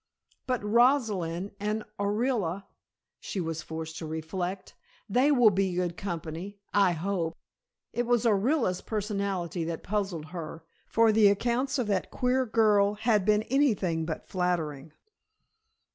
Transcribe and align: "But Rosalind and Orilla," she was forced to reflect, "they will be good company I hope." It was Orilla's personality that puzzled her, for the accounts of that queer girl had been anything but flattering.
"But 0.47 0.63
Rosalind 0.63 1.51
and 1.59 1.83
Orilla," 1.99 2.65
she 3.19 3.39
was 3.39 3.61
forced 3.61 3.99
to 3.99 4.07
reflect, 4.07 4.73
"they 5.07 5.31
will 5.31 5.51
be 5.51 5.75
good 5.75 5.95
company 5.95 6.57
I 6.73 6.93
hope." 6.93 7.37
It 7.93 8.07
was 8.07 8.25
Orilla's 8.25 8.81
personality 8.81 9.63
that 9.65 9.83
puzzled 9.83 10.29
her, 10.33 10.63
for 10.87 11.11
the 11.11 11.27
accounts 11.27 11.77
of 11.77 11.85
that 11.85 12.09
queer 12.09 12.47
girl 12.47 12.95
had 12.95 13.25
been 13.25 13.43
anything 13.43 14.07
but 14.07 14.27
flattering. 14.27 14.91